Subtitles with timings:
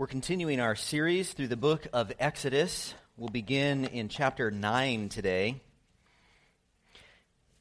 [0.00, 2.94] We're continuing our series through the book of Exodus.
[3.18, 5.60] We'll begin in chapter 9 today.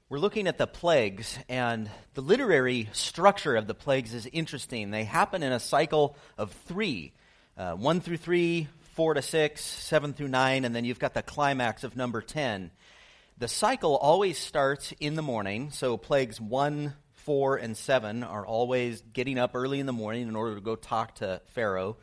[0.08, 4.90] We're looking at the plagues, and the literary structure of the plagues is interesting.
[4.90, 7.12] They happen in a cycle of three
[7.58, 11.22] uh, 1 through 3, 4 to 6, 7 through 9, and then you've got the
[11.22, 12.72] climax of number 10.
[13.38, 19.02] The cycle always starts in the morning, so plagues 1, 4, and 7 are always
[19.12, 21.98] getting up early in the morning in order to go talk to Pharaoh.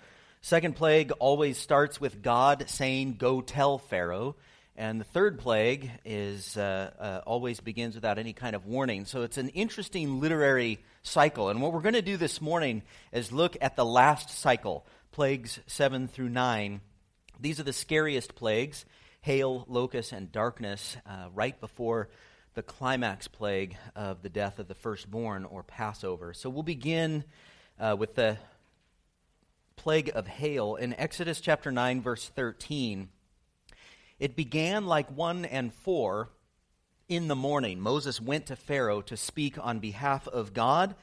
[0.46, 4.36] Second plague always starts with God saying, Go tell Pharaoh.
[4.76, 9.06] And the third plague is uh, uh, always begins without any kind of warning.
[9.06, 11.48] So it's an interesting literary cycle.
[11.48, 15.58] And what we're going to do this morning is look at the last cycle, plagues
[15.66, 16.80] 7 through 9.
[17.40, 18.84] These are the scariest plagues
[19.22, 22.08] hail, locust, and darkness, uh, right before
[22.54, 26.32] the climax plague of the death of the firstborn or Passover.
[26.34, 27.24] So we'll begin
[27.80, 28.38] uh, with the
[29.76, 33.08] plague of hail in Exodus chapter 9, verse 13.
[34.18, 36.30] It began like 1 and 4
[37.08, 37.80] in the morning.
[37.80, 40.94] Moses went to Pharaoh to speak on behalf of God.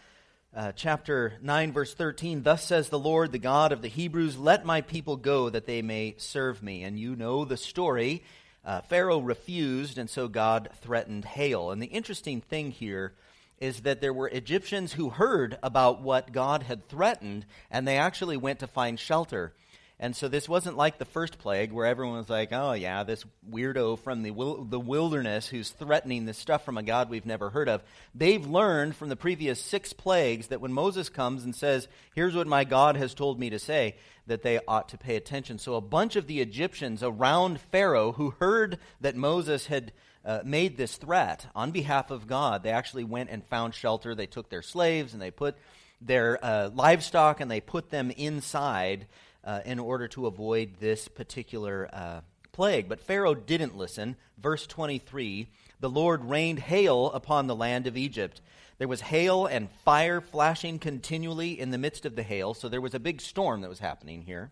[0.55, 4.65] Uh, chapter 9, verse 13 Thus says the Lord, the God of the Hebrews, Let
[4.65, 6.83] my people go that they may serve me.
[6.83, 8.23] And you know the story.
[8.65, 11.71] Uh, Pharaoh refused, and so God threatened hail.
[11.71, 13.13] And the interesting thing here
[13.59, 18.37] is that there were Egyptians who heard about what God had threatened, and they actually
[18.37, 19.53] went to find shelter.
[19.99, 23.23] And so this wasn't like the first plague where everyone was like, oh, yeah, this
[23.49, 27.51] weirdo from the, wil- the wilderness who's threatening this stuff from a God we've never
[27.51, 27.83] heard of.
[28.13, 32.47] They've learned from the previous six plagues that when Moses comes and says, here's what
[32.47, 33.95] my God has told me to say,
[34.27, 35.57] that they ought to pay attention.
[35.57, 39.93] So a bunch of the Egyptians around Pharaoh who heard that Moses had
[40.25, 42.63] uh, made this threat on behalf of God.
[42.63, 44.15] They actually went and found shelter.
[44.15, 45.57] They took their slaves and they put
[46.01, 49.07] their uh, livestock and they put them inside
[49.43, 52.87] uh, in order to avoid this particular uh, plague.
[52.87, 54.15] But Pharaoh didn't listen.
[54.37, 55.47] Verse 23
[55.79, 58.41] The Lord rained hail upon the land of Egypt.
[58.77, 62.53] There was hail and fire flashing continually in the midst of the hail.
[62.53, 64.51] So there was a big storm that was happening here.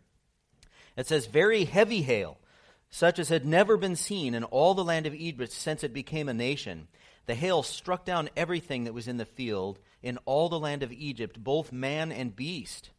[0.95, 2.37] It says, very heavy hail
[2.91, 6.29] such as had never been seen in all the land of Egypt since it became
[6.29, 6.87] a nation.
[7.25, 10.91] The hail struck down everything that was in the field in all the land of
[10.91, 12.89] Egypt, both man and beast.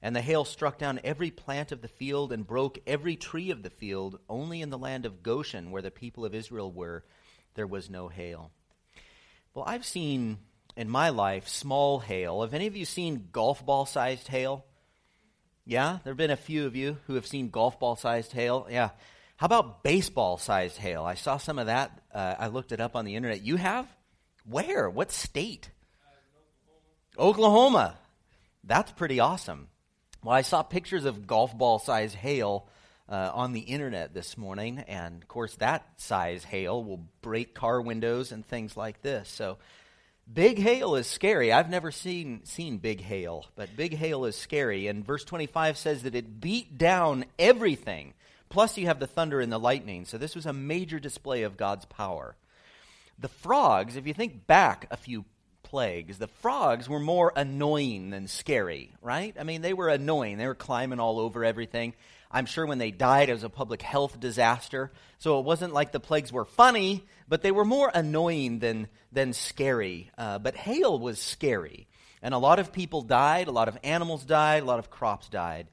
[0.00, 3.62] And the hail struck down every plant of the field and broke every tree of
[3.62, 4.18] the field.
[4.28, 7.04] Only in the land of Goshen, where the people of Israel were,
[7.54, 8.50] there was no hail.
[9.54, 10.38] Well, I've seen
[10.76, 12.42] in my life small hail.
[12.42, 14.64] Have any of you seen golf ball sized hail?
[15.64, 18.66] Yeah, there have been a few of you who have seen golf ball sized hail.
[18.70, 18.90] Yeah,
[19.42, 21.02] how about baseball sized hail?
[21.02, 22.00] I saw some of that.
[22.14, 23.42] Uh, I looked it up on the internet.
[23.42, 23.88] You have?
[24.48, 24.88] Where?
[24.88, 25.68] What state?
[27.18, 27.80] Uh, Oklahoma.
[27.80, 27.98] Oklahoma.
[28.62, 29.66] That's pretty awesome.
[30.22, 32.68] Well, I saw pictures of golf ball sized hail
[33.08, 37.80] uh, on the internet this morning, and of course, that size hail will break car
[37.82, 39.28] windows and things like this.
[39.28, 39.58] So,
[40.32, 41.52] big hail is scary.
[41.52, 44.86] I've never seen seen big hail, but big hail is scary.
[44.86, 48.14] And verse 25 says that it beat down everything
[48.52, 50.04] Plus, you have the thunder and the lightning.
[50.04, 52.36] So, this was a major display of God's power.
[53.18, 55.24] The frogs, if you think back a few
[55.62, 59.34] plagues, the frogs were more annoying than scary, right?
[59.40, 60.36] I mean, they were annoying.
[60.36, 61.94] They were climbing all over everything.
[62.30, 64.92] I'm sure when they died, it was a public health disaster.
[65.18, 69.32] So it wasn't like the plagues were funny, but they were more annoying than, than
[69.32, 70.10] scary.
[70.18, 71.88] Uh, but hail was scary.
[72.20, 75.30] And a lot of people died, a lot of animals died, a lot of crops
[75.30, 75.68] died.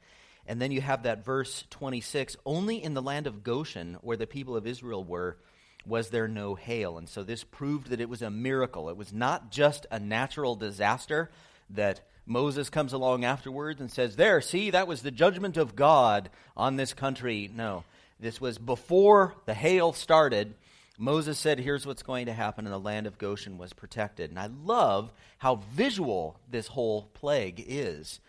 [0.50, 4.26] And then you have that verse 26 only in the land of Goshen, where the
[4.26, 5.38] people of Israel were,
[5.86, 6.98] was there no hail.
[6.98, 8.90] And so this proved that it was a miracle.
[8.90, 11.30] It was not just a natural disaster
[11.70, 16.32] that Moses comes along afterwards and says, There, see, that was the judgment of God
[16.58, 17.48] on this country.
[17.54, 17.84] No,
[18.20, 20.56] this was before the hail started.
[20.98, 24.32] Moses said, Here's what's going to happen, and the land of Goshen was protected.
[24.32, 28.20] And I love how visual this whole plague is.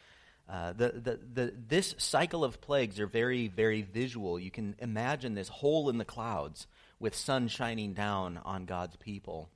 [0.50, 4.38] Uh, the, the, the, this cycle of plagues are very, very visual.
[4.38, 6.66] You can imagine this hole in the clouds
[6.98, 9.48] with sun shining down on God's people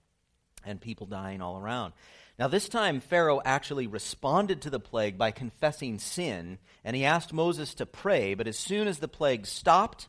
[0.65, 1.95] and people dying all around.
[2.39, 7.33] Now, this time, Pharaoh actually responded to the plague by confessing sin, and he asked
[7.33, 10.09] Moses to pray, but as soon as the plague stopped,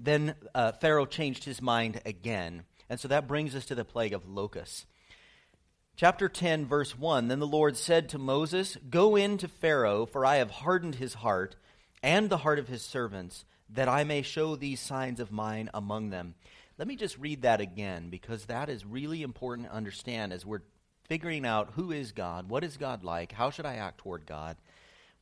[0.00, 2.64] then uh, Pharaoh changed his mind again.
[2.90, 4.86] And so that brings us to the plague of locusts.
[5.98, 10.26] Chapter 10, verse 1 Then the Lord said to Moses, Go in to Pharaoh, for
[10.26, 11.56] I have hardened his heart
[12.02, 16.10] and the heart of his servants, that I may show these signs of mine among
[16.10, 16.34] them.
[16.76, 20.60] Let me just read that again, because that is really important to understand as we're
[21.08, 24.58] figuring out who is God, what is God like, how should I act toward God.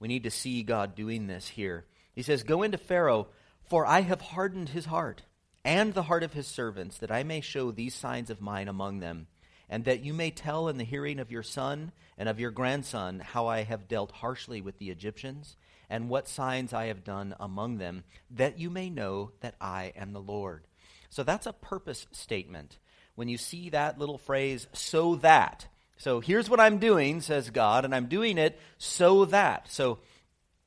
[0.01, 1.85] we need to see God doing this here.
[2.17, 3.29] He says, Go into Pharaoh,
[3.63, 5.23] for I have hardened his heart
[5.65, 8.99] and the heart of his servants, that I may show these signs of mine among
[8.99, 9.29] them,
[9.69, 13.21] and that you may tell in the hearing of your son and of your grandson
[13.21, 15.57] how I have dealt harshly with the Egyptians,
[15.91, 20.13] and what signs I have done among them, that you may know that I am
[20.13, 20.65] the Lord.
[21.11, 22.79] So that's a purpose statement.
[23.15, 25.69] When you see that little phrase, so that.
[25.97, 29.71] So here's what I'm doing, says God, and I'm doing it so that.
[29.71, 29.99] So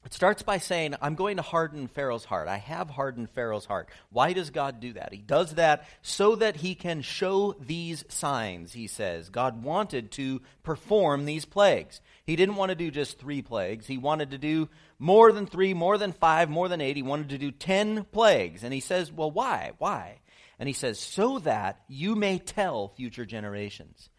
[0.08, 2.48] it starts by saying, I'm going to harden Pharaoh's heart.
[2.48, 3.90] I have hardened Pharaoh's heart.
[4.10, 5.12] Why does God do that?
[5.12, 9.28] He does that so that he can show these signs, he says.
[9.28, 12.00] God wanted to perform these plagues.
[12.24, 13.86] He didn't want to do just three plagues.
[13.86, 16.96] He wanted to do more than three, more than five, more than eight.
[16.96, 18.64] He wanted to do ten plagues.
[18.64, 19.74] And he says, Well, why?
[19.78, 20.22] Why?
[20.58, 24.10] And he says, So that you may tell future generations.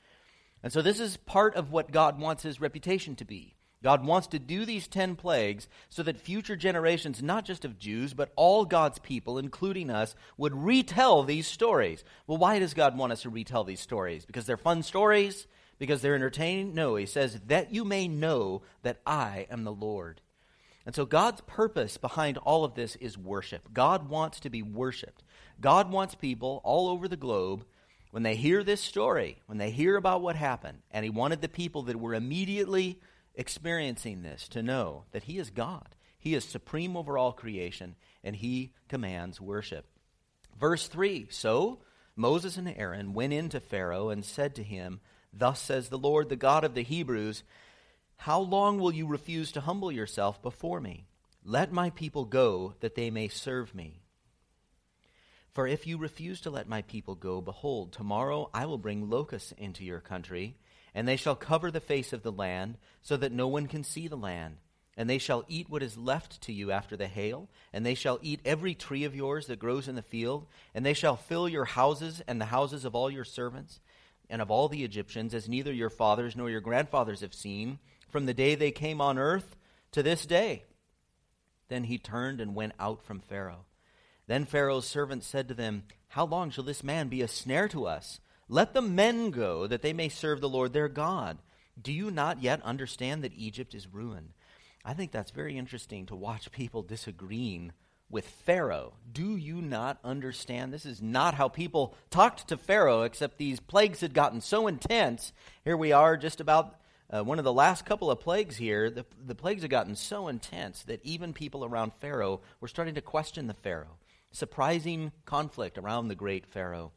[0.63, 3.55] And so this is part of what God wants his reputation to be.
[3.83, 8.13] God wants to do these 10 plagues so that future generations, not just of Jews,
[8.13, 12.03] but all God's people, including us, would retell these stories.
[12.27, 14.27] Well, why does God want us to retell these stories?
[14.27, 15.47] Because they're fun stories?
[15.79, 16.75] Because they're entertaining?
[16.75, 20.21] No, he says, that you may know that I am the Lord.
[20.85, 23.73] And so God's purpose behind all of this is worship.
[23.73, 25.23] God wants to be worshiped.
[25.61, 27.65] God wants people all over the globe
[28.11, 31.49] when they hear this story, when they hear about what happened, and he wanted the
[31.49, 32.99] people that were immediately
[33.39, 35.95] experiencing this to know that he is God.
[36.19, 39.87] He is supreme over all creation, and he commands worship.
[40.61, 41.79] Verse 3 So
[42.17, 45.01] Moses and Aaron went in to Pharaoh and said to him,
[45.33, 47.45] Thus says the Lord, the God of the Hebrews,
[48.17, 51.07] How long will you refuse to humble yourself before me?
[51.45, 54.03] Let my people go, that they may serve me.
[55.55, 59.53] For if you refuse to let my people go, behold, tomorrow I will bring locusts
[59.57, 60.57] into your country
[60.95, 64.09] and they shall cover the face of the land, so that no one can see
[64.09, 64.57] the land.
[64.97, 68.19] And they shall eat what is left to you after the hail, and they shall
[68.21, 71.67] eat every tree of yours that grows in the field, and they shall fill your
[71.67, 73.81] houses and the houses of all your servants,
[74.29, 78.27] and of all the Egyptians, as neither your fathers nor your grandfathers have seen, from
[78.27, 79.57] the day they came on earth
[79.93, 80.65] to this day.
[81.69, 83.67] Then he turned and went out from Pharaoh.
[84.27, 87.87] Then Pharaoh's servants said to them, How long shall this man be a snare to
[87.87, 88.21] us?
[88.49, 91.39] Let the men go, that they may serve the Lord their God.
[91.81, 94.33] Do you not yet understand that Egypt is ruined?
[94.85, 97.73] I think that's very interesting to watch people disagreeing
[98.11, 98.95] with Pharaoh.
[99.13, 100.73] Do you not understand?
[100.73, 105.33] This is not how people talked to Pharaoh, except these plagues had gotten so intense.
[105.65, 106.77] Here we are, just about
[107.11, 108.89] uh, one of the last couple of plagues here.
[108.89, 113.03] The, the plagues had gotten so intense that even people around Pharaoh were starting to
[113.03, 113.99] question the Pharaoh.
[114.33, 116.93] Surprising conflict around the great Pharaoh.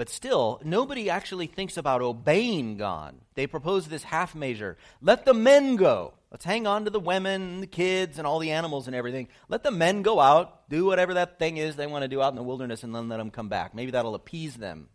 [0.00, 3.16] But still, nobody actually thinks about obeying God.
[3.34, 4.78] They propose this half measure.
[5.02, 6.14] Let the men go.
[6.30, 9.28] Let's hang on to the women and the kids and all the animals and everything.
[9.50, 12.32] Let the men go out, do whatever that thing is they want to do out
[12.32, 13.74] in the wilderness, and then let them come back.
[13.74, 14.88] Maybe that'll appease them.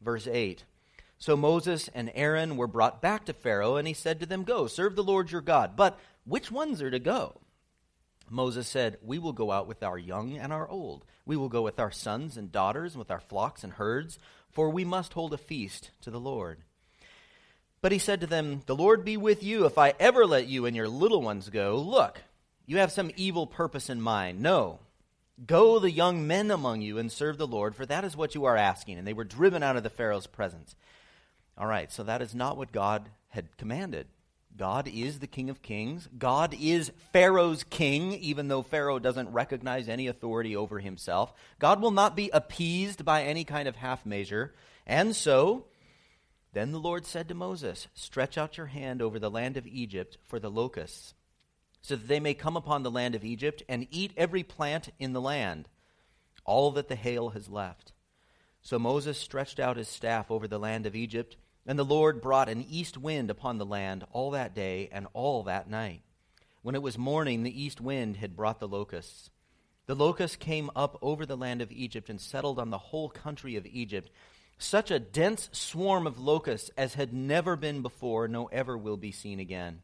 [0.00, 0.66] Verse 8.
[1.18, 4.68] So Moses and Aaron were brought back to Pharaoh, and he said to them, Go,
[4.68, 5.74] serve the Lord your God.
[5.74, 7.40] But which ones are to go?
[8.30, 11.04] Moses said, We will go out with our young and our old.
[11.24, 14.18] We will go with our sons and daughters, and with our flocks and herds,
[14.50, 16.58] for we must hold a feast to the Lord.
[17.80, 20.66] But he said to them, The Lord be with you if I ever let you
[20.66, 21.76] and your little ones go.
[21.76, 22.22] Look,
[22.66, 24.40] you have some evil purpose in mind.
[24.40, 24.78] No.
[25.44, 28.44] Go the young men among you and serve the Lord, for that is what you
[28.44, 28.98] are asking.
[28.98, 30.76] And they were driven out of the Pharaoh's presence.
[31.58, 34.06] All right, so that is not what God had commanded.
[34.56, 36.08] God is the King of Kings.
[36.18, 41.32] God is Pharaoh's king, even though Pharaoh doesn't recognize any authority over himself.
[41.58, 44.54] God will not be appeased by any kind of half measure.
[44.86, 45.66] And so,
[46.52, 50.18] then the Lord said to Moses, Stretch out your hand over the land of Egypt
[50.26, 51.14] for the locusts,
[51.80, 55.14] so that they may come upon the land of Egypt and eat every plant in
[55.14, 55.68] the land,
[56.44, 57.92] all that the hail has left.
[58.60, 62.48] So Moses stretched out his staff over the land of Egypt and the Lord brought
[62.48, 66.02] an east wind upon the land all that day and all that night.
[66.62, 69.30] When it was morning, the east wind had brought the locusts.
[69.86, 73.56] The locusts came up over the land of Egypt and settled on the whole country
[73.56, 74.10] of Egypt.
[74.58, 79.12] Such a dense swarm of locusts as had never been before, no ever will be
[79.12, 79.82] seen again.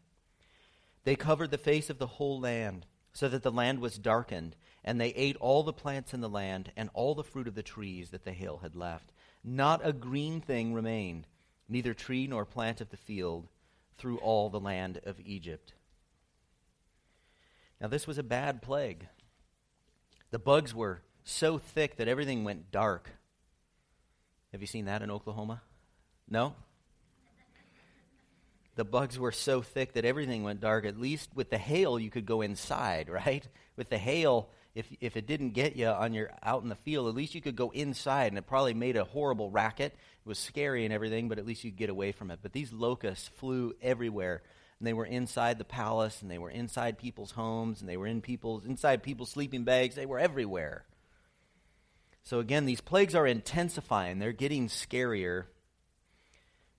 [1.04, 4.54] They covered the face of the whole land, so that the land was darkened,
[4.85, 7.62] and they ate all the plants in the land and all the fruit of the
[7.62, 9.11] trees that the hail had left.
[9.42, 11.26] Not a green thing remained
[11.68, 13.48] neither tree nor plant of the field,
[13.98, 15.75] through all the land of Egypt.
[17.80, 19.06] Now, this was a bad plague.
[20.30, 23.10] The bugs were so thick that everything went dark.
[24.52, 25.62] Have you seen that in Oklahoma?
[26.28, 26.54] No?
[28.78, 30.84] the bugs were so thick that everything went dark.
[30.84, 33.46] At least with the hail, you could go inside, right?
[33.76, 37.08] With the hail, if, if it didn't get you on your out in the field,
[37.08, 39.92] at least you could go inside, and it probably made a horrible racket.
[39.92, 42.38] It was scary and everything, but at least you could get away from it.
[42.42, 44.40] But these locusts flew everywhere,
[44.78, 48.06] and they were inside the palace, and they were inside people's homes, and they were
[48.06, 49.97] in people's inside people's sleeping bags.
[49.97, 50.85] They were everywhere.
[52.23, 55.47] So again, these plagues are intensifying; they're getting scarier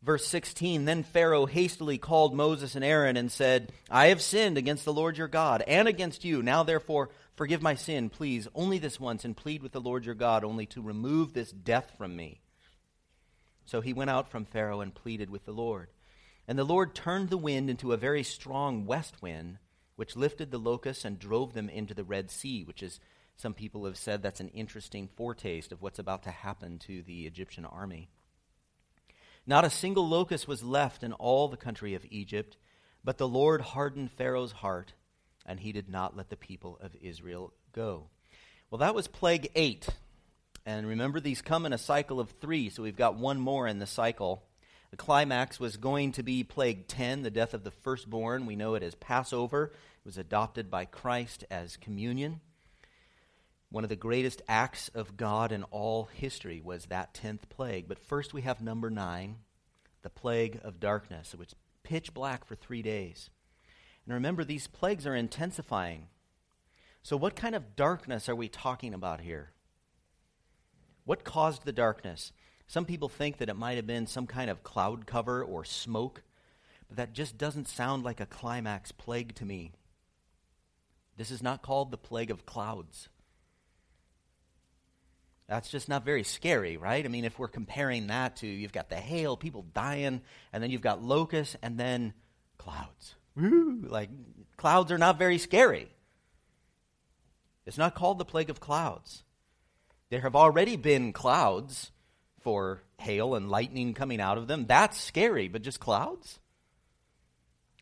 [0.01, 4.86] Verse 16 Then Pharaoh hastily called Moses and Aaron and said, I have sinned against
[4.86, 6.41] the Lord your God and against you.
[6.41, 10.13] Now, therefore, forgive my sin, please, only this once, and plead with the Lord your
[10.13, 12.41] God only to remove this death from me.
[13.63, 15.88] So he went out from Pharaoh and pleaded with the Lord.
[16.50, 19.60] And the Lord turned the wind into a very strong west wind,
[19.96, 23.00] which lifted the locusts and drove them into the Red Sea, which is,
[23.38, 27.25] some people have said, that's an interesting foretaste of what's about to happen to the
[27.25, 28.10] Egyptian army.
[29.48, 32.58] Not a single locust was left in all the country of Egypt,
[33.01, 34.91] but the Lord hardened Pharaoh's heart,
[35.50, 38.06] and he did not let the people of Israel go.
[38.70, 39.89] Well, that was plague eight.
[40.63, 43.79] And remember, these come in a cycle of three, so we've got one more in
[43.79, 44.44] the cycle.
[44.91, 48.46] The climax was going to be plague 10, the death of the firstborn.
[48.46, 49.72] We know it as Passover.
[49.74, 52.41] It was adopted by Christ as communion.
[53.72, 57.88] One of the greatest acts of God in all history was that tenth plague.
[57.88, 59.38] But first we have number nine,
[60.03, 63.32] the plague of darkness, which pitch black for three days.
[64.10, 66.08] And remember, these plagues are intensifying.
[67.04, 69.51] So, what kind of darkness are we talking about here?
[71.06, 72.32] What caused the darkness?
[72.66, 76.24] Some people think that it might have been some kind of cloud cover or smoke,
[76.88, 79.74] but that just doesn't sound like a climax plague to me.
[81.16, 83.10] This is not called the plague of clouds.
[85.48, 87.06] That's just not very scary, right?
[87.06, 90.72] I mean, if we're comparing that to you've got the hail, people dying, and then
[90.72, 92.16] you've got locusts, and then
[92.58, 93.13] clouds.
[93.36, 93.83] Woo!
[93.88, 94.09] Like,
[94.57, 95.89] clouds are not very scary.
[97.65, 99.24] It's not called the plague of clouds.
[100.09, 101.91] There have already been clouds
[102.39, 104.65] for hail and lightning coming out of them.
[104.65, 106.39] That's scary, but just clouds?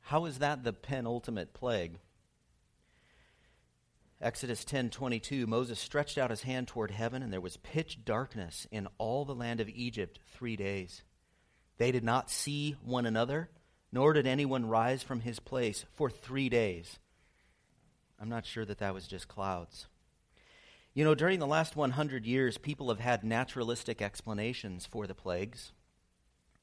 [0.01, 1.99] How is that the penultimate plague?
[4.19, 8.87] Exodus 10:22 Moses stretched out his hand toward heaven and there was pitch darkness in
[8.97, 11.03] all the land of Egypt 3 days.
[11.77, 13.49] They did not see one another
[13.91, 16.99] nor did anyone rise from his place for 3 days.
[18.19, 19.87] I'm not sure that that was just clouds.
[20.93, 25.71] You know, during the last 100 years people have had naturalistic explanations for the plagues.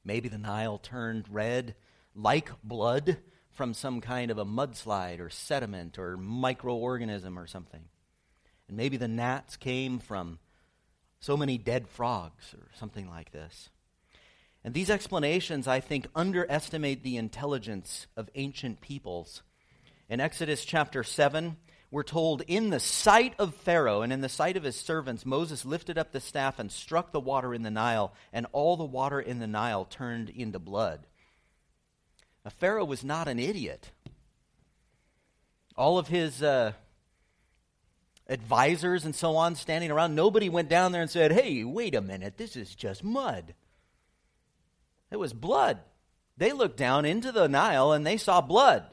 [0.05, 1.77] Maybe the Nile turned red
[2.15, 3.19] like blood
[3.53, 7.85] from some kind of a mudslide or sediment or microorganism or something.
[8.67, 10.41] And maybe the gnats came from
[11.21, 13.71] so many dead frogs or something like this.
[14.65, 19.43] And these explanations, I think, underestimate the intelligence of ancient peoples.
[20.09, 21.57] In Exodus chapter 7,
[21.91, 25.67] we're told, In the sight of Pharaoh and in the sight of his servants, Moses
[25.67, 29.21] lifted up the staff and struck the water in the Nile, and all the water
[29.21, 31.07] in the Nile turned into blood.
[32.43, 33.91] Now, Pharaoh was not an idiot.
[35.77, 36.73] All of his uh,
[38.29, 42.01] advisors and so on standing around, nobody went down there and said, Hey, wait a
[42.01, 43.55] minute, this is just mud.
[45.15, 45.79] It was blood.
[46.39, 48.85] They looked down into the Nile and they saw blood.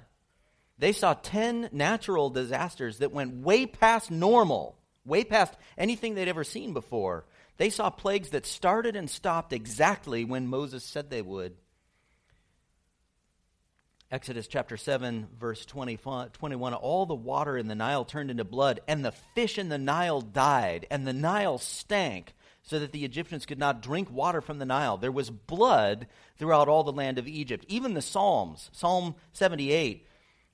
[0.77, 6.43] They saw 10 natural disasters that went way past normal, way past anything they'd ever
[6.43, 7.25] seen before.
[7.57, 11.55] They saw plagues that started and stopped exactly when Moses said they would.
[14.11, 15.97] Exodus chapter 7, verse 20,
[16.33, 19.79] 21 All the water in the Nile turned into blood, and the fish in the
[19.79, 24.59] Nile died, and the Nile stank, so that the Egyptians could not drink water from
[24.59, 24.97] the Nile.
[24.97, 27.65] There was blood throughout all the land of Egypt.
[27.67, 30.05] Even the Psalms, Psalm 78,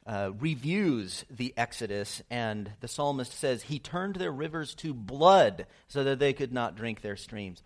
[0.05, 6.03] uh, reviews the Exodus, and the psalmist says, He turned their rivers to blood so
[6.05, 7.61] that they could not drink their streams.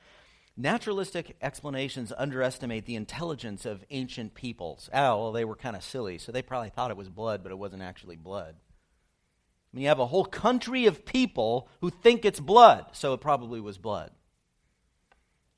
[0.57, 4.89] Naturalistic explanations underestimate the intelligence of ancient peoples.
[4.91, 7.51] Oh, well, they were kind of silly, so they probably thought it was blood, but
[7.51, 8.55] it wasn't actually blood.
[8.57, 13.21] I mean, you have a whole country of people who think it's blood, so it
[13.21, 14.12] probably was blood.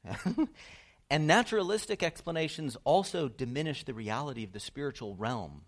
[1.09, 5.61] and naturalistic explanations also diminish the reality of the spiritual realm.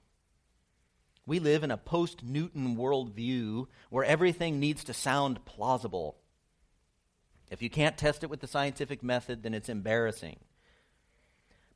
[1.25, 6.17] We live in a post Newton worldview where everything needs to sound plausible.
[7.49, 10.37] If you can't test it with the scientific method, then it's embarrassing.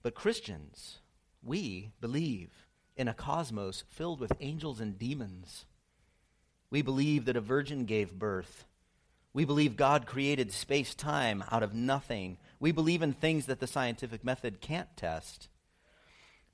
[0.04, 1.00] But Christians,
[1.44, 5.66] we believe in a cosmos filled with angels and demons.
[6.70, 8.66] We believe that a virgin gave birth.
[9.34, 12.38] We believe God created space time out of nothing.
[12.60, 15.48] We believe in things that the scientific method can't test.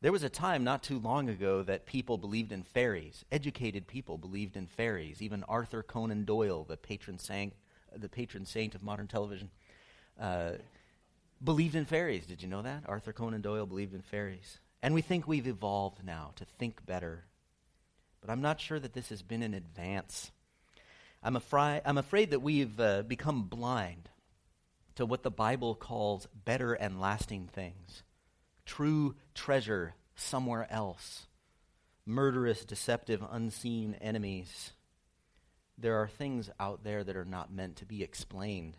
[0.01, 3.25] There was a time not too long ago that people believed in fairies.
[3.31, 5.21] Educated people believed in fairies.
[5.21, 7.53] Even Arthur Conan Doyle, the patron saint,
[7.95, 9.49] the patron saint of modern television,
[10.19, 10.51] uh,
[11.43, 12.27] believed in fairies.
[12.27, 12.83] Did you know that?
[12.87, 14.59] Arthur Conan Doyle believed in fairies.
[14.83, 17.25] And we think we've evolved now to think better.
[18.21, 20.31] But I'm not sure that this has been an advance.
[21.23, 24.09] I'm, I'm afraid that we've uh, become blind
[24.95, 28.03] to what the Bible calls better and lasting things
[28.65, 31.27] true treasure somewhere else,
[32.05, 34.71] murderous, deceptive, unseen enemies.
[35.77, 38.77] There are things out there that are not meant to be explained.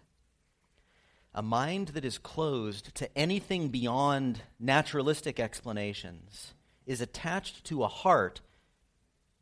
[1.34, 6.54] A mind that is closed to anything beyond naturalistic explanations
[6.86, 8.40] is attached to a heart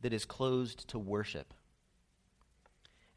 [0.01, 1.53] that is closed to worship.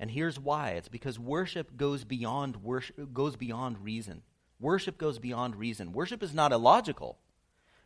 [0.00, 0.70] And here's why.
[0.70, 4.22] It's because worship goes beyond worship goes beyond reason.
[4.60, 5.92] Worship goes beyond reason.
[5.92, 7.18] Worship is not illogical,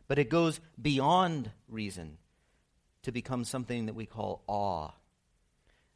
[0.07, 2.17] but it goes beyond reason
[3.03, 4.91] to become something that we call awe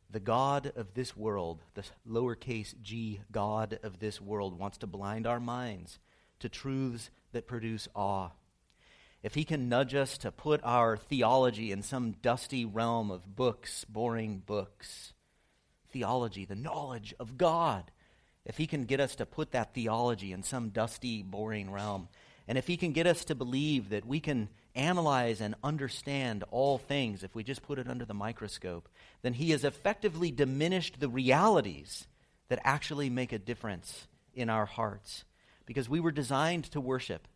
[0.10, 5.28] the God of this world, the lowercase g God of this world, wants to blind
[5.28, 6.00] our minds
[6.40, 8.30] to truths that produce awe.
[9.24, 13.84] If he can nudge us to put our theology in some dusty realm of books,
[13.86, 15.14] boring books,
[15.98, 17.90] theology, the knowledge of God,
[18.46, 22.08] if he can get us to put that theology in some dusty, boring realm,
[22.48, 26.78] and if he can get us to believe that we can analyze and understand all
[26.78, 28.88] things if we just put it under the microscope,
[29.24, 32.06] then he has effectively diminished the realities
[32.50, 35.26] that actually make a difference in our hearts.
[35.66, 37.28] Because we were designed to worship.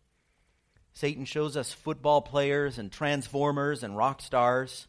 [0.94, 4.88] Satan shows us football players and transformers and rock stars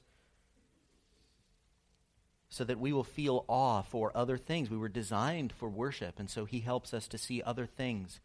[2.52, 4.68] so that we will feel awe for other things.
[4.68, 8.20] We were designed for worship, and so he helps us to see other things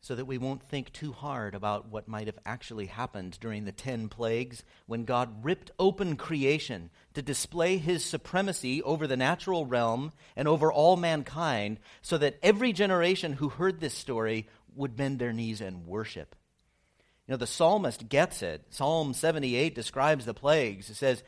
[0.00, 3.70] so that we won't think too hard about what might have actually happened during the
[3.70, 10.10] ten plagues when God ripped open creation to display his supremacy over the natural realm
[10.34, 15.34] and over all mankind, so that every generation who heard this story would bend their
[15.34, 16.34] knees and worship.
[17.28, 18.64] You know, the psalmist gets it.
[18.70, 20.88] Psalm 78 describes the plagues.
[20.88, 21.22] It says,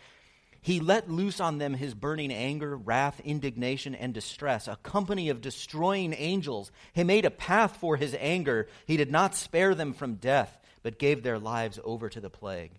[0.65, 5.43] he let loose on them his burning anger, wrath, indignation, and distress, a company of
[5.43, 6.73] destroying angels.
[6.95, 8.67] He made a path for his anger.
[8.87, 12.79] He did not spare them from death, but gave their lives over to the plague.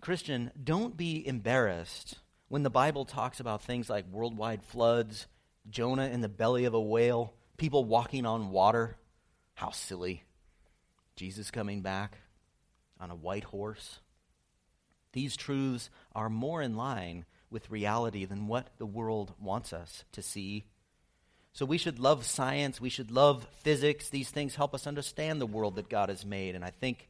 [0.00, 5.28] Christian, don't be embarrassed when the Bible talks about things like worldwide floods,
[5.70, 8.96] Jonah in the belly of a whale, people walking on water.
[9.54, 10.24] How silly.
[11.14, 12.18] Jesus coming back
[12.98, 14.00] on a white horse.
[15.12, 20.22] These truths are more in line with reality than what the world wants us to
[20.22, 20.64] see.
[21.52, 24.08] So we should love science, we should love physics.
[24.08, 26.54] These things help us understand the world that God has made.
[26.54, 27.08] And I think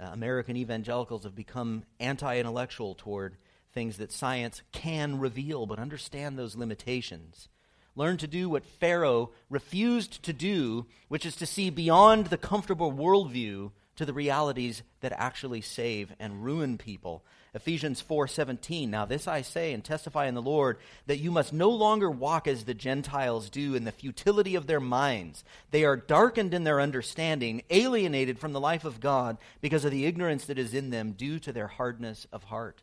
[0.00, 3.36] uh, American evangelicals have become anti intellectual toward
[3.72, 7.48] things that science can reveal, but understand those limitations.
[7.94, 12.92] Learn to do what Pharaoh refused to do, which is to see beyond the comfortable
[12.92, 17.22] worldview to the realities that actually save and ruin people.
[17.54, 21.68] Ephesians 4:17 Now this I say and testify in the Lord that you must no
[21.68, 25.44] longer walk as the Gentiles do in the futility of their minds.
[25.70, 30.06] They are darkened in their understanding, alienated from the life of God because of the
[30.06, 32.82] ignorance that is in them due to their hardness of heart.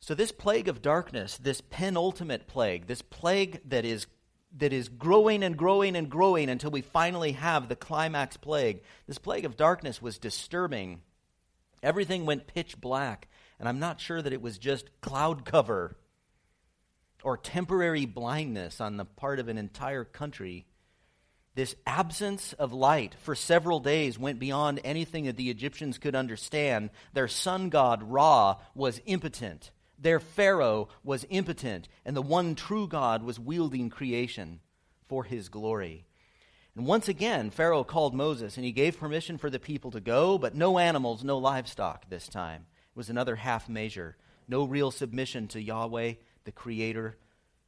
[0.00, 4.06] So this plague of darkness, this penultimate plague, this plague that is
[4.56, 8.82] that is growing and growing and growing until we finally have the climax plague.
[9.06, 11.02] This plague of darkness was disturbing.
[11.84, 13.28] Everything went pitch black,
[13.60, 15.98] and I'm not sure that it was just cloud cover
[17.22, 20.66] or temporary blindness on the part of an entire country.
[21.54, 26.88] This absence of light for several days went beyond anything that the Egyptians could understand.
[27.12, 29.70] Their sun god, Ra, was impotent.
[29.98, 34.60] Their Pharaoh was impotent, and the one true God was wielding creation
[35.06, 36.06] for his glory.
[36.76, 40.38] And once again, Pharaoh called Moses, and he gave permission for the people to go,
[40.38, 42.66] but no animals, no livestock this time.
[42.94, 44.16] It was another half measure.
[44.48, 47.16] No real submission to Yahweh, the Creator,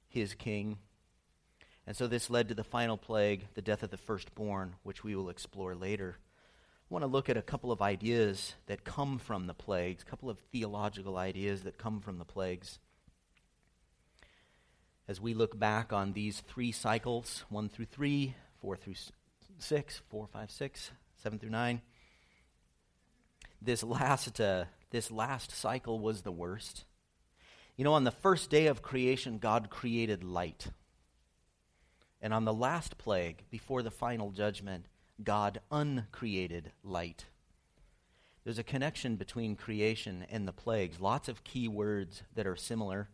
[0.08, 0.78] his King.
[1.86, 5.14] And so this led to the final plague, the death of the firstborn, which we
[5.14, 6.16] will explore later.
[6.90, 10.06] I want to look at a couple of ideas that come from the plagues, a
[10.06, 12.78] couple of theological ideas that come from the plagues.
[15.08, 18.94] As we look back on these three cycles 1 through 3, 4 through
[19.58, 20.90] 6, 4, 5, 6,
[21.22, 21.80] 7 through 9,
[23.60, 26.84] this last, uh, this last cycle was the worst.
[27.76, 30.68] You know, on the first day of creation, God created light.
[32.20, 34.86] And on the last plague, before the final judgment,
[35.22, 37.26] God uncreated light.
[38.44, 41.00] There's a connection between creation and the plagues.
[41.00, 43.08] Lots of key words that are similar.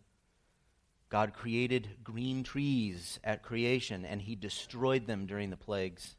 [1.13, 6.17] God created green trees at creation, and he destroyed them during the plagues.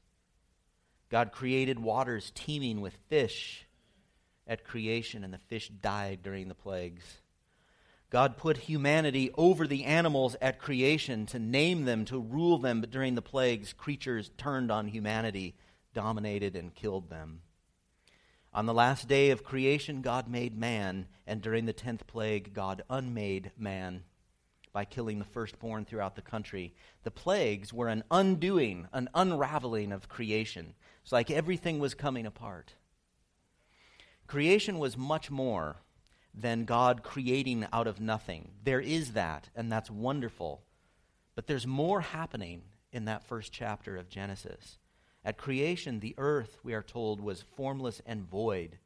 [1.09, 3.65] God created waters teeming with fish
[4.45, 7.21] at creation, and the fish died during the plagues.
[8.11, 12.91] God put humanity over the animals at creation to name them, to rule them, but
[12.91, 15.55] during the plagues, creatures turned on humanity,
[15.95, 17.41] dominated, and killed them.
[18.53, 22.83] On the last day of creation, God made man, and during the tenth plague, God
[22.91, 24.03] unmade man
[24.73, 26.73] by killing the firstborn throughout the country.
[27.03, 30.73] The plagues were an undoing, an unraveling of creation.
[31.03, 32.73] It's like everything was coming apart.
[34.25, 35.77] Creation was much more
[36.33, 38.49] than God creating out of nothing.
[38.63, 40.63] There is that, and that's wonderful.
[41.35, 44.79] But there's more happening in that first chapter of Genesis.
[45.23, 48.79] At creation, the earth, we are told, was formless and void.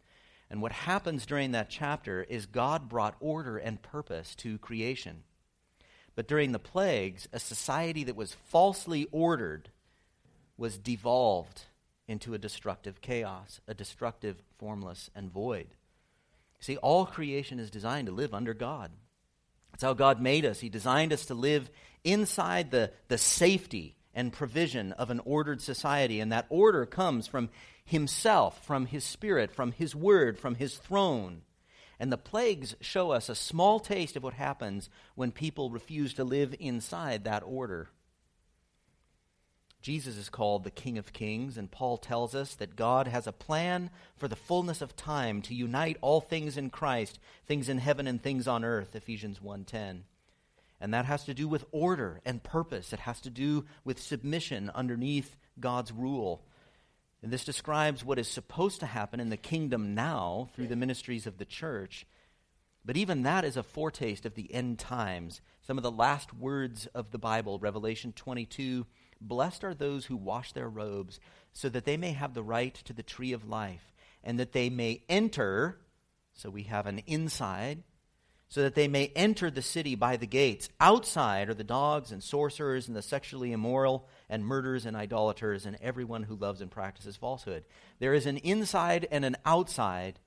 [0.50, 5.24] And what happens during that chapter is God brought order and purpose to creation.
[6.18, 9.70] But during the plagues, a society that was falsely ordered
[10.58, 11.62] was devolved
[12.08, 15.68] into a destructive chaos, a destructive, formless, and void.
[16.60, 18.90] See, all creation is designed to live under God.
[19.72, 20.60] That's how God made us.
[20.60, 21.70] He designed us to live
[22.04, 26.20] inside the, the safety and provision of an ordered society.
[26.20, 27.52] And that order comes from
[27.86, 31.44] Himself, from His Spirit, from His Word, from His throne.
[32.00, 36.24] And the plagues show us a small taste of what happens when people refuse to
[36.24, 37.90] live inside that order.
[39.82, 43.32] Jesus is called the King of Kings, and Paul tells us that God has a
[43.32, 48.06] plan for the fullness of time to unite all things in Christ, things in heaven
[48.06, 50.04] and things on earth, Ephesians 1:10.
[50.80, 52.92] And that has to do with order and purpose.
[52.92, 56.44] It has to do with submission underneath God's rule.
[57.24, 61.26] And this describes what is supposed to happen in the kingdom now through the ministries
[61.26, 62.06] of the church.
[62.86, 65.42] But even that is a foretaste of the end times.
[65.62, 68.86] Some of the last words of the Bible, Revelation 22
[69.20, 71.20] Blessed are those who wash their robes,
[71.52, 74.70] so that they may have the right to the tree of life, and that they
[74.70, 75.80] may enter.
[76.36, 77.82] So we have an inside
[78.50, 80.70] so that they may enter the city by the gates.
[80.80, 85.78] Outside are the dogs and sorcerers and the sexually immoral and murderers and idolaters and
[85.82, 87.64] everyone who loves and practices falsehood.
[88.00, 90.20] There is an inside and an outside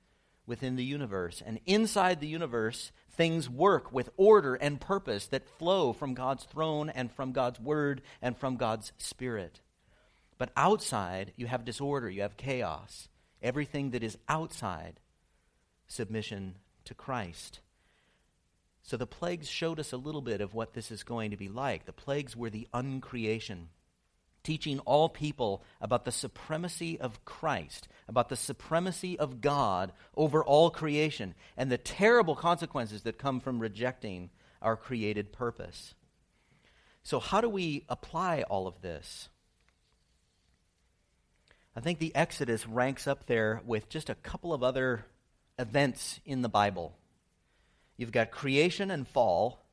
[0.46, 1.42] within the universe.
[1.44, 6.90] And inside the universe, things work with order and purpose that flow from God's throne
[6.90, 9.60] and from God's word and from God's spirit.
[10.38, 13.08] But outside, you have disorder, you have chaos.
[13.42, 15.00] Everything that is outside
[15.86, 17.60] submission to Christ.
[18.82, 21.48] So the plagues showed us a little bit of what this is going to be
[21.48, 21.84] like.
[21.84, 23.68] The plagues were the uncreation,
[24.42, 30.70] teaching all people about the supremacy of Christ, about the supremacy of God over all
[30.70, 34.30] creation, and the terrible consequences that come from rejecting
[34.62, 35.94] our created purpose.
[37.02, 39.28] So, how do we apply all of this?
[41.74, 45.06] I think the Exodus ranks up there with just a couple of other
[45.58, 46.96] events in the Bible
[48.00, 49.66] You've got creation and fall.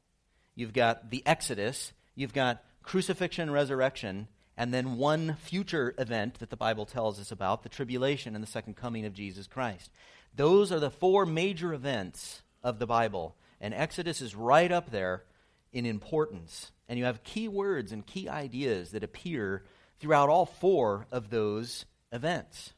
[0.53, 1.93] You've got the Exodus.
[2.13, 4.27] You've got crucifixion and resurrection.
[4.57, 8.49] And then one future event that the Bible tells us about the tribulation and the
[8.49, 9.91] second coming of Jesus Christ.
[10.35, 13.35] Those are the four major events of the Bible.
[13.61, 15.23] And Exodus is right up there
[15.71, 16.71] in importance.
[16.89, 19.63] And you have key words and key ideas that appear
[19.99, 22.73] throughout all four of those events.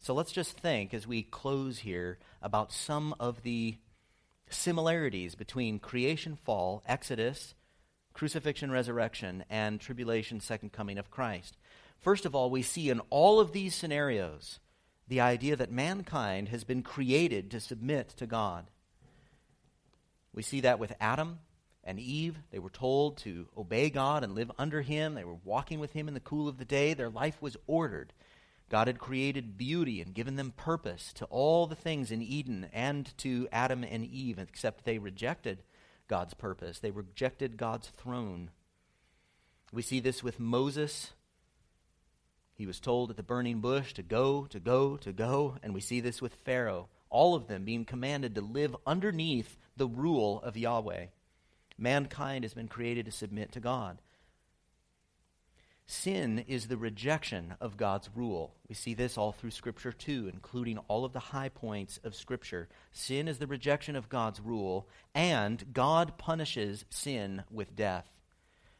[0.00, 3.78] So let's just think as we close here about some of the
[4.48, 7.54] similarities between creation, fall, Exodus,
[8.16, 11.58] crucifixion, resurrection, and tribulation, second coming of Christ.
[11.98, 14.58] First of all, we see in all of these scenarios
[15.06, 18.70] the idea that mankind has been created to submit to God.
[20.32, 21.40] We see that with Adam
[21.84, 22.38] and Eve.
[22.50, 25.14] They were told to obey God and live under Him.
[25.14, 26.94] They were walking with Him in the cool of the day.
[26.94, 28.14] Their life was ordered.
[28.70, 33.14] God had created beauty and given them purpose to all the things in Eden and
[33.18, 35.62] to Adam and Eve, except they rejected
[36.08, 36.78] God's purpose.
[36.78, 38.50] They rejected God's throne.
[39.72, 41.12] We see this with Moses.
[42.54, 45.56] He was told at the burning bush to go, to go, to go.
[45.62, 46.88] And we see this with Pharaoh.
[47.10, 51.06] All of them being commanded to live underneath the rule of Yahweh.
[51.78, 53.98] Mankind has been created to submit to God.
[55.88, 58.54] Sin is the rejection of God's rule.
[58.68, 62.68] We see this all through Scripture, too, including all of the high points of Scripture.
[62.90, 68.06] Sin is the rejection of God's rule, and God punishes sin with death.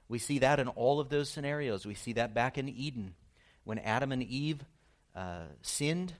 [0.08, 1.86] We see that in all of those scenarios.
[1.86, 3.14] We see that back in Eden.
[3.62, 4.64] when Adam and Eve
[5.14, 6.14] uh, sinned,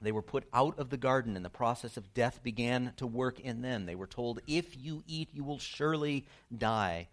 [0.00, 3.38] they were put out of the garden, and the process of death began to work
[3.40, 3.86] in them.
[3.86, 7.08] They were told, If you eat, you will surely die.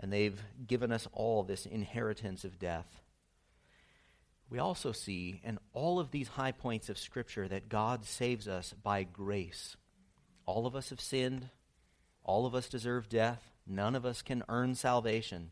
[0.00, 3.00] And they've given us all this inheritance of death.
[4.48, 8.74] We also see in all of these high points of Scripture that God saves us
[8.82, 9.76] by grace.
[10.44, 11.48] All of us have sinned.
[12.22, 13.50] All of us deserve death.
[13.66, 15.50] None of us can earn salvation.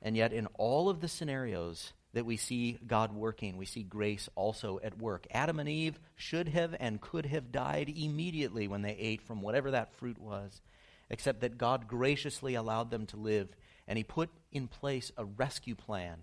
[0.00, 4.28] And yet, in all of the scenarios that we see God working, we see grace
[4.34, 5.26] also at work.
[5.30, 9.72] Adam and Eve should have and could have died immediately when they ate from whatever
[9.72, 10.62] that fruit was,
[11.10, 13.54] except that God graciously allowed them to live,
[13.90, 16.18] and He put in place a rescue plan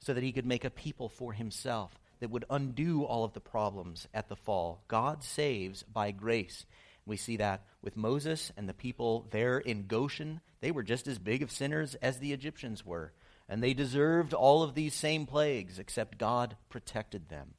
[0.00, 3.40] so that He could make a people for Himself that would undo all of the
[3.40, 4.82] problems at the fall.
[4.88, 6.66] God saves by grace.
[7.06, 10.40] We see that with Moses and the people there in Goshen.
[10.60, 13.12] They were just as big of sinners as the Egyptians were.
[13.48, 17.54] And they deserved all of these same plagues, except God protected them.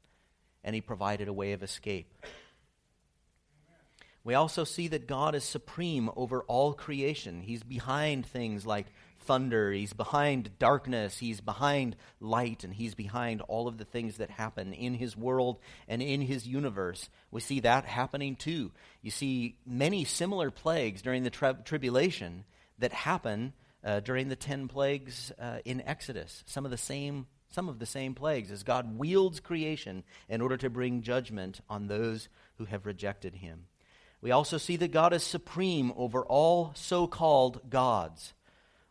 [0.66, 2.14] And He provided a way of escape.
[4.24, 7.42] We also see that God is supreme over all creation.
[7.42, 8.88] He's behind things like
[9.20, 14.30] thunder, He's behind darkness, He's behind light, and He's behind all of the things that
[14.30, 17.10] happen in His world and in His universe.
[17.32, 18.72] We see that happening too.
[19.02, 22.46] You see many similar plagues during the tri- tribulation
[22.80, 26.44] that happen uh, during the ten plagues uh, in Exodus.
[26.46, 30.58] Some of the same some of the same plagues as God wields creation in order
[30.58, 33.66] to bring judgment on those who have rejected him.
[34.24, 38.32] We also see that God is supreme over all so called gods.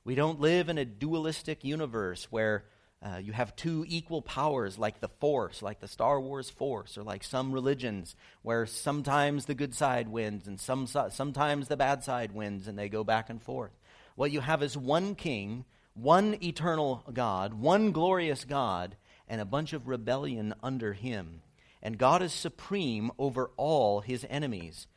[0.05, 2.67] We don't live in a dualistic universe where
[3.03, 7.03] uh, you have two equal powers like the Force, like the Star Wars Force, or
[7.03, 12.33] like some religions where sometimes the good side wins and some, sometimes the bad side
[12.33, 13.73] wins and they go back and forth.
[14.17, 15.65] What you have is one king,
[15.95, 21.41] one eternal God, one glorious God, and a bunch of rebellion under him.
[21.83, 24.89] And God is supreme over all his enemies.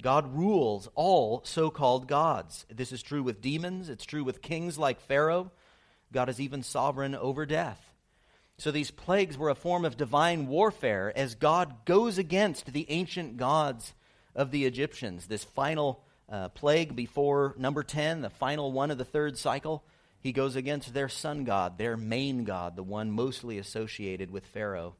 [0.00, 2.66] God rules all so called gods.
[2.70, 5.50] This is true with demons, it's true with kings like Pharaoh.
[6.12, 7.92] God is even sovereign over death.
[8.58, 13.36] So these plagues were a form of divine warfare as God goes against the ancient
[13.36, 13.92] gods
[14.34, 15.26] of the Egyptians.
[15.26, 19.84] This final uh, plague before number 10, the final one of the third cycle,
[20.20, 24.94] he goes against their sun god, their main god, the one mostly associated with Pharaoh.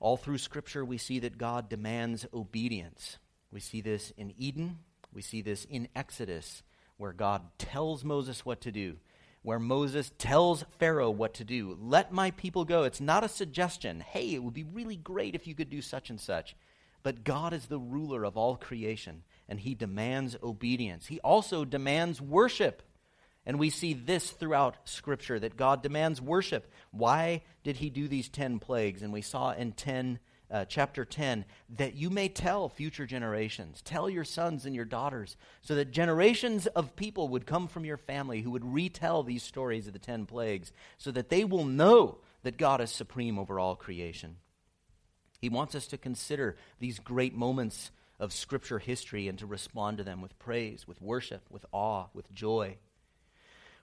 [0.00, 3.18] All through Scripture, we see that God demands obedience.
[3.52, 4.78] We see this in Eden.
[5.12, 6.62] We see this in Exodus,
[6.96, 8.96] where God tells Moses what to do,
[9.42, 11.76] where Moses tells Pharaoh what to do.
[11.78, 12.84] Let my people go.
[12.84, 14.00] It's not a suggestion.
[14.00, 16.56] Hey, it would be really great if you could do such and such.
[17.02, 21.06] But God is the ruler of all creation, and he demands obedience.
[21.06, 22.82] He also demands worship.
[23.44, 26.70] And we see this throughout Scripture that God demands worship.
[26.92, 29.02] Why did he do these 10 plagues?
[29.02, 30.20] And we saw in 10
[30.52, 35.36] uh, chapter 10, that you may tell future generations, tell your sons and your daughters,
[35.62, 39.86] so that generations of people would come from your family who would retell these stories
[39.86, 43.74] of the 10 plagues, so that they will know that God is supreme over all
[43.74, 44.36] creation.
[45.40, 50.04] He wants us to consider these great moments of Scripture history and to respond to
[50.04, 52.76] them with praise, with worship, with awe, with joy.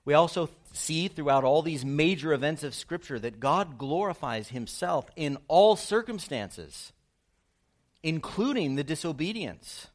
[0.06, 5.38] We also see throughout all these major events of Scripture that God glorifies Himself in
[5.48, 6.94] all circumstances,
[8.04, 9.88] including the disobedience.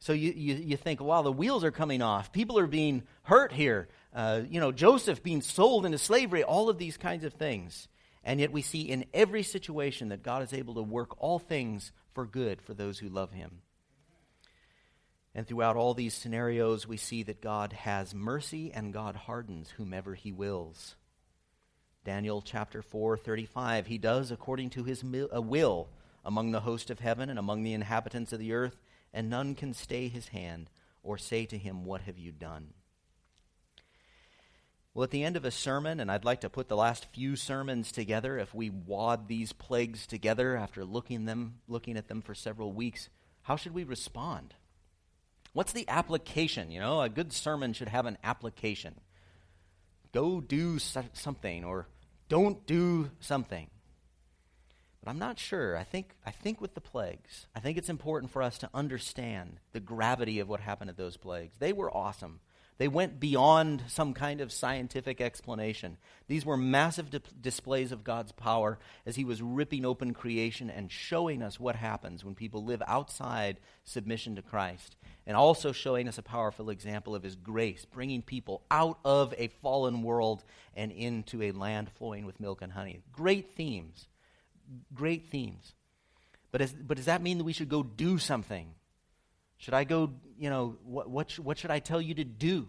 [0.00, 2.32] So you, you, you, think, wow, the wheels are coming off.
[2.32, 3.88] People are being hurt here.
[4.14, 7.88] Uh, you know, Joseph being sold into slavery, all of these kinds of things.
[8.22, 11.92] And yet we see in every situation that God is able to work all things
[12.14, 13.62] for good for those who love Him.
[15.34, 20.14] And throughout all these scenarios, we see that God has mercy and God hardens whomever
[20.14, 20.96] he wills.
[22.04, 25.88] Daniel chapter 4, 35, he does according to his will
[26.24, 28.78] among the host of heaven and among the inhabitants of the earth,
[29.12, 30.70] and none can stay his hand
[31.02, 32.74] or say to him, What have you done?
[34.94, 37.36] Well, at the end of a sermon, and I'd like to put the last few
[37.36, 42.34] sermons together, if we wad these plagues together after looking, them, looking at them for
[42.34, 43.08] several weeks,
[43.42, 44.54] how should we respond?
[45.58, 46.70] What's the application?
[46.70, 48.94] You know, a good sermon should have an application.
[50.12, 51.88] Go do something or
[52.28, 53.68] don't do something.
[55.02, 55.76] But I'm not sure.
[55.76, 59.58] I think, I think with the plagues, I think it's important for us to understand
[59.72, 61.56] the gravity of what happened at those plagues.
[61.58, 62.38] They were awesome,
[62.78, 65.98] They went beyond some kind of scientific explanation.
[66.28, 70.90] These were massive di- displays of God's power as He was ripping open creation and
[70.90, 76.18] showing us what happens when people live outside submission to Christ, and also showing us
[76.18, 80.44] a powerful example of His grace, bringing people out of a fallen world
[80.76, 83.00] and into a land flowing with milk and honey.
[83.10, 84.06] Great themes.
[84.94, 85.74] Great themes.
[86.52, 88.74] But, as, but does that mean that we should go do something?
[89.58, 92.68] Should I go, you know, what, what, what should I tell you to do?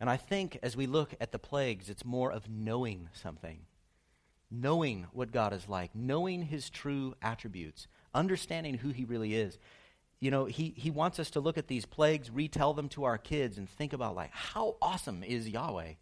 [0.00, 3.60] And I think as we look at the plagues, it's more of knowing something,
[4.50, 9.58] knowing what God is like, knowing his true attributes, understanding who he really is.
[10.20, 13.18] You know, he, he wants us to look at these plagues, retell them to our
[13.18, 15.94] kids, and think about, like, how awesome is Yahweh?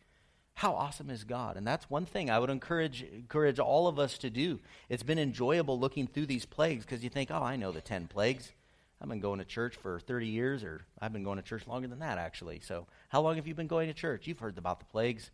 [0.55, 1.57] How awesome is God?
[1.57, 4.61] And that's one thing I would encourage, encourage all of us to do.
[4.91, 8.09] It's been enjoyable looking through these plagues because you think, oh, I know the 10
[8.09, 8.53] plagues.
[9.01, 11.89] I've been going to church for 30 years, or I've been going to church longer
[11.89, 12.61] than that, actually.
[12.61, 14.27] So, how long have you been going to church?
[14.27, 15.31] You've heard about the plagues.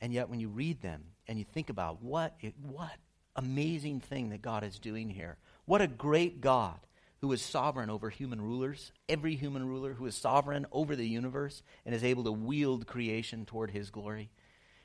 [0.00, 2.92] And yet, when you read them and you think about what, it, what
[3.34, 6.78] amazing thing that God is doing here, what a great God
[7.20, 11.62] who is sovereign over human rulers, every human ruler who is sovereign over the universe
[11.84, 14.30] and is able to wield creation toward his glory.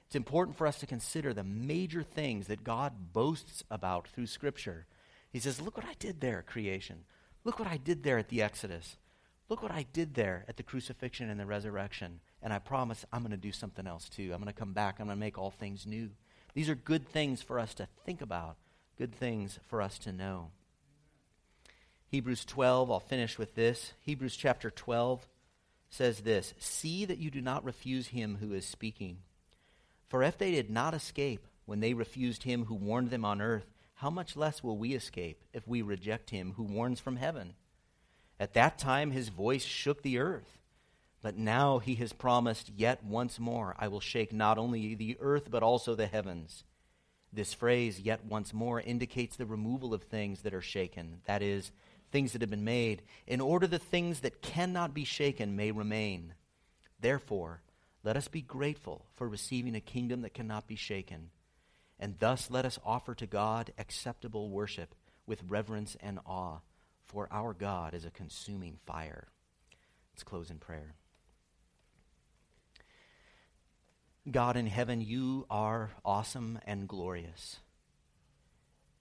[0.07, 4.87] It's important for us to consider the major things that God boasts about through Scripture.
[5.31, 7.05] He says, Look what I did there, creation.
[7.43, 8.97] Look what I did there at the Exodus.
[9.49, 12.21] Look what I did there at the crucifixion and the resurrection.
[12.41, 14.31] And I promise I'm going to do something else too.
[14.33, 14.99] I'm going to come back.
[14.99, 16.09] I'm going to make all things new.
[16.53, 18.57] These are good things for us to think about,
[18.97, 20.51] good things for us to know.
[22.07, 23.93] Hebrews 12, I'll finish with this.
[24.01, 25.27] Hebrews chapter 12
[25.89, 29.17] says this See that you do not refuse him who is speaking.
[30.07, 33.72] For if they did not escape when they refused him who warned them on earth,
[33.95, 37.55] how much less will we escape if we reject him who warns from heaven?
[38.39, 40.59] At that time his voice shook the earth.
[41.21, 45.49] But now he has promised, Yet once more I will shake not only the earth,
[45.49, 46.65] but also the heavens.
[47.31, 51.71] This phrase, yet once more, indicates the removal of things that are shaken, that is,
[52.11, 56.33] things that have been made, in order the things that cannot be shaken may remain.
[56.99, 57.61] Therefore,
[58.03, 61.29] let us be grateful for receiving a kingdom that cannot be shaken
[61.99, 66.59] and thus let us offer to God acceptable worship with reverence and awe,
[67.05, 69.27] for our God is a consuming fire.
[70.13, 70.95] Let's close in prayer.
[74.29, 77.57] God in heaven, you are awesome and glorious.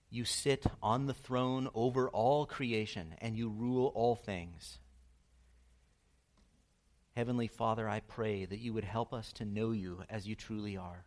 [0.09, 4.79] You sit on the throne over all creation, and you rule all things.
[7.15, 10.77] Heavenly Father, I pray that you would help us to know you as you truly
[10.77, 11.05] are.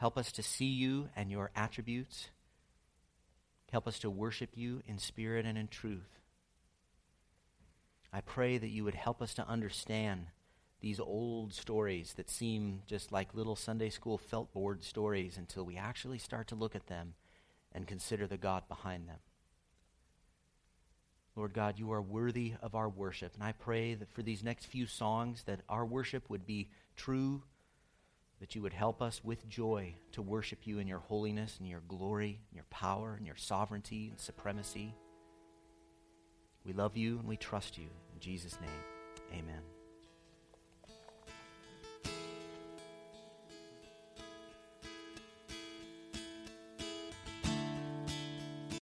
[0.00, 2.30] Help us to see you and your attributes.
[3.70, 6.20] Help us to worship you in spirit and in truth.
[8.10, 10.28] I pray that you would help us to understand
[10.80, 15.76] these old stories that seem just like little Sunday school felt board stories until we
[15.76, 17.12] actually start to look at them
[17.70, 19.18] and consider the God behind them.
[21.36, 23.34] Lord God, you are worthy of our worship.
[23.34, 27.42] And I pray that for these next few songs that our worship would be true
[28.40, 31.82] that you would help us with joy to worship you in your holiness and your
[31.86, 34.94] glory and your power and your sovereignty and supremacy.
[36.64, 37.88] We love you and we trust you.
[38.14, 38.70] In Jesus' name,
[39.32, 39.79] amen.